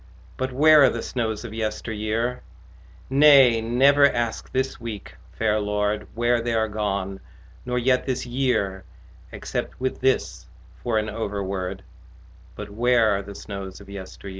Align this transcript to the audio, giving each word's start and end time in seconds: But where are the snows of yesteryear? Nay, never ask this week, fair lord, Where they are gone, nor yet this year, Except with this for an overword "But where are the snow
But 0.41 0.51
where 0.51 0.81
are 0.81 0.89
the 0.89 1.03
snows 1.03 1.45
of 1.45 1.53
yesteryear? 1.53 2.41
Nay, 3.07 3.61
never 3.61 4.07
ask 4.11 4.51
this 4.51 4.79
week, 4.81 5.15
fair 5.37 5.59
lord, 5.59 6.07
Where 6.15 6.41
they 6.41 6.55
are 6.55 6.67
gone, 6.67 7.19
nor 7.67 7.77
yet 7.77 8.07
this 8.07 8.25
year, 8.25 8.83
Except 9.31 9.79
with 9.79 9.99
this 9.99 10.47
for 10.81 10.97
an 10.97 11.05
overword 11.05 11.81
"But 12.55 12.71
where 12.71 13.15
are 13.15 13.21
the 13.21 13.35
snow 13.35 13.69